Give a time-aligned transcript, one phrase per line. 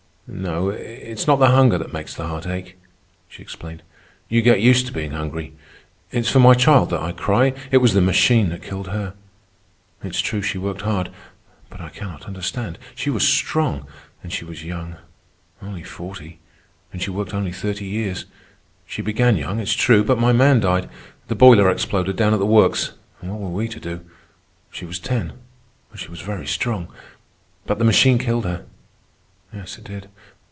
[0.33, 0.79] "No, it
[1.19, 2.77] is not the hunger that makes the heart ache,"
[3.27, 3.83] she explained.
[4.29, 5.53] "You get used to being hungry.
[6.09, 7.53] It is for my child that I cry.
[7.69, 9.13] It was the machine that killed her.
[10.01, 11.09] It is true she worked hard,
[11.69, 12.79] but I cannot understand.
[12.95, 13.85] She was strong.
[14.23, 16.39] And she was young—only forty;
[16.93, 18.23] and she worked only thirty years.
[18.87, 20.87] She began young, it is true; but my man died.
[21.27, 22.93] The boiler exploded down at the works.
[23.19, 23.99] And what were we to do?
[24.71, 25.33] She was ten,
[25.89, 26.87] but she was very strong.
[27.65, 28.63] But the machine killed her.
[29.53, 30.07] Yes, it did.